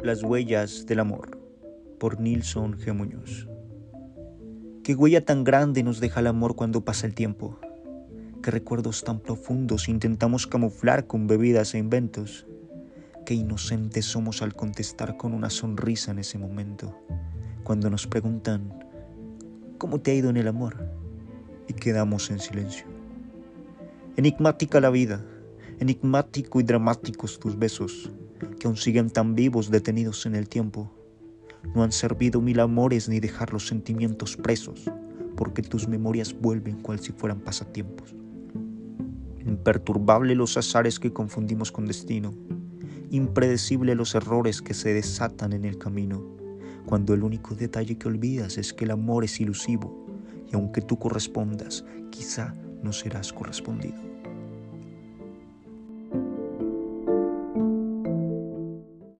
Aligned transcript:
Las 0.00 0.22
huellas 0.22 0.86
del 0.86 1.00
amor 1.00 1.40
por 1.98 2.20
Nilson 2.20 2.78
G. 2.78 2.94
Muñoz. 2.94 3.48
¿Qué 4.84 4.94
huella 4.94 5.24
tan 5.24 5.42
grande 5.42 5.82
nos 5.82 5.98
deja 5.98 6.20
el 6.20 6.28
amor 6.28 6.54
cuando 6.54 6.84
pasa 6.84 7.04
el 7.04 7.16
tiempo? 7.16 7.58
¿Qué 8.40 8.52
recuerdos 8.52 9.02
tan 9.02 9.18
profundos 9.18 9.88
intentamos 9.88 10.46
camuflar 10.46 11.08
con 11.08 11.26
bebidas 11.26 11.74
e 11.74 11.78
inventos? 11.78 12.46
Qué 13.26 13.34
inocentes 13.34 14.04
somos 14.04 14.40
al 14.40 14.54
contestar 14.54 15.16
con 15.16 15.34
una 15.34 15.50
sonrisa 15.50 16.12
en 16.12 16.20
ese 16.20 16.38
momento, 16.38 16.96
cuando 17.64 17.90
nos 17.90 18.06
preguntan, 18.06 18.72
¿cómo 19.78 20.00
te 20.00 20.12
ha 20.12 20.14
ido 20.14 20.30
en 20.30 20.36
el 20.36 20.46
amor? 20.46 20.76
Y 21.66 21.72
quedamos 21.72 22.30
en 22.30 22.38
silencio. 22.38 22.86
Enigmática 24.16 24.80
la 24.80 24.90
vida, 24.90 25.24
enigmático 25.80 26.60
y 26.60 26.62
dramáticos 26.62 27.40
tus 27.40 27.58
besos, 27.58 28.12
que 28.58 28.66
aún 28.66 28.76
siguen 28.76 29.10
tan 29.10 29.34
vivos 29.34 29.70
detenidos 29.70 30.26
en 30.26 30.34
el 30.34 30.48
tiempo. 30.48 30.90
No 31.74 31.82
han 31.82 31.92
servido 31.92 32.40
mil 32.40 32.60
amores 32.60 33.08
ni 33.08 33.20
dejar 33.20 33.52
los 33.52 33.66
sentimientos 33.66 34.36
presos, 34.36 34.90
porque 35.36 35.62
tus 35.62 35.88
memorias 35.88 36.34
vuelven 36.38 36.82
cual 36.82 36.98
si 37.00 37.12
fueran 37.12 37.40
pasatiempos. 37.40 38.14
Imperturbable 39.44 40.34
los 40.34 40.56
azares 40.56 40.98
que 40.98 41.12
confundimos 41.12 41.72
con 41.72 41.86
destino, 41.86 42.34
impredecible 43.10 43.94
los 43.94 44.14
errores 44.14 44.60
que 44.60 44.74
se 44.74 44.92
desatan 44.92 45.52
en 45.52 45.64
el 45.64 45.78
camino, 45.78 46.22
cuando 46.86 47.14
el 47.14 47.22
único 47.22 47.54
detalle 47.54 47.96
que 47.96 48.08
olvidas 48.08 48.58
es 48.58 48.72
que 48.72 48.84
el 48.84 48.90
amor 48.90 49.24
es 49.24 49.40
ilusivo 49.40 50.06
y 50.50 50.54
aunque 50.54 50.80
tú 50.80 50.98
correspondas, 50.98 51.84
quizá 52.10 52.54
no 52.82 52.92
serás 52.92 53.32
correspondido. 53.32 54.17